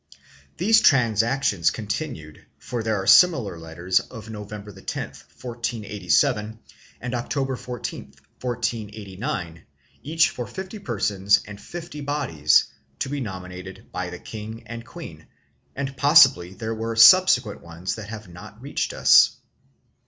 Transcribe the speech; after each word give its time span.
These 0.57 0.81
transactions 0.81 1.69
continued, 1.69 2.47
for 2.57 2.81
there 2.81 2.95
are 2.99 3.05
similar 3.05 3.55
letters 3.59 3.99
of 3.99 4.31
November 4.31 4.71
10, 4.71 5.09
1487, 5.09 6.57
and 6.99 7.13
October 7.13 7.55
14, 7.55 8.05
1489, 8.41 9.63
each 10.01 10.31
for 10.31 10.47
fifty 10.47 10.79
persons 10.79 11.43
and 11.45 11.61
fifty 11.61 12.01
bodies, 12.01 12.65
to 12.97 13.09
be 13.09 13.19
nominated 13.21 13.91
by 13.91 14.09
the 14.09 14.17
king 14.17 14.63
and 14.65 14.83
queen, 14.83 15.27
and 15.75 15.95
possibly 15.95 16.55
there 16.55 16.73
were 16.73 16.95
subsequent 16.95 17.61
ones 17.61 17.93
that 17.93 18.09
have 18.09 18.27
not 18.27 18.59
reached 18.59 18.93
us. 18.93 19.37